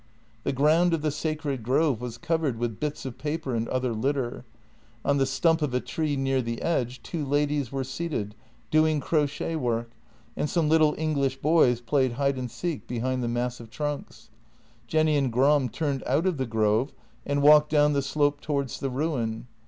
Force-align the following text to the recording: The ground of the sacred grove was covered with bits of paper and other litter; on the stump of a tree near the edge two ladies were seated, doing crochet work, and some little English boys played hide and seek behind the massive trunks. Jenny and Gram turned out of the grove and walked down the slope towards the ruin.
The 0.45 0.51
ground 0.51 0.95
of 0.95 1.03
the 1.03 1.11
sacred 1.11 1.61
grove 1.61 2.01
was 2.01 2.17
covered 2.17 2.57
with 2.57 2.79
bits 2.79 3.05
of 3.05 3.19
paper 3.19 3.53
and 3.53 3.67
other 3.67 3.93
litter; 3.93 4.45
on 5.05 5.17
the 5.17 5.27
stump 5.27 5.61
of 5.61 5.75
a 5.75 5.79
tree 5.79 6.15
near 6.15 6.41
the 6.41 6.59
edge 6.63 7.03
two 7.03 7.23
ladies 7.23 7.71
were 7.71 7.83
seated, 7.83 8.33
doing 8.71 8.99
crochet 8.99 9.55
work, 9.55 9.91
and 10.35 10.49
some 10.49 10.67
little 10.67 10.95
English 10.97 11.35
boys 11.37 11.81
played 11.81 12.13
hide 12.13 12.39
and 12.39 12.49
seek 12.49 12.87
behind 12.87 13.21
the 13.21 13.27
massive 13.27 13.69
trunks. 13.69 14.31
Jenny 14.87 15.15
and 15.17 15.31
Gram 15.31 15.69
turned 15.69 16.01
out 16.07 16.25
of 16.25 16.37
the 16.37 16.47
grove 16.47 16.93
and 17.23 17.43
walked 17.43 17.69
down 17.69 17.93
the 17.93 18.01
slope 18.01 18.41
towards 18.41 18.79
the 18.79 18.89
ruin. 18.89 19.45